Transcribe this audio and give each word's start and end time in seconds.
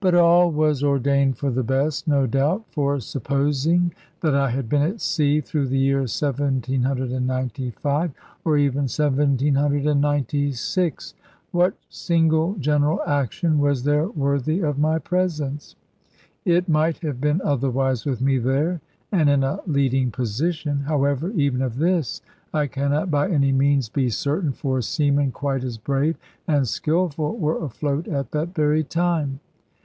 But 0.00 0.14
all 0.14 0.52
was 0.52 0.84
ordained 0.84 1.38
for 1.38 1.50
the 1.50 1.64
best, 1.64 2.06
no 2.06 2.24
doubt: 2.24 2.66
for 2.68 3.00
supposing 3.00 3.92
that 4.20 4.32
I 4.32 4.50
had 4.50 4.68
been 4.68 4.82
at 4.82 5.00
sea 5.00 5.40
through 5.40 5.66
the 5.66 5.76
year 5.78 6.02
1795, 6.02 8.12
or 8.44 8.56
even 8.56 8.82
1796, 8.84 11.14
what 11.50 11.74
single 11.88 12.54
general 12.60 13.00
action 13.08 13.58
was 13.58 13.82
there 13.82 14.06
worthy 14.06 14.60
of 14.60 14.78
my 14.78 15.00
presence? 15.00 15.74
It 16.44 16.68
might 16.68 16.98
have 16.98 17.20
been 17.20 17.40
otherwise 17.42 18.06
with 18.06 18.20
me 18.20 18.38
there, 18.38 18.80
and 19.10 19.28
in 19.28 19.42
a 19.42 19.58
leading 19.66 20.12
position. 20.12 20.78
However, 20.82 21.30
even 21.32 21.60
of 21.60 21.78
this 21.78 22.22
I 22.54 22.68
cannot 22.68 23.10
by 23.10 23.28
any 23.28 23.50
means 23.50 23.88
be 23.88 24.10
certain, 24.10 24.52
for 24.52 24.80
seamen 24.80 25.32
quite 25.32 25.64
as 25.64 25.76
brave 25.76 26.16
and 26.46 26.68
skilful 26.68 27.36
were 27.36 27.60
afloat 27.64 28.06
at 28.06 28.30
that 28.30 28.54
very 28.54 28.84
time. 28.84 29.40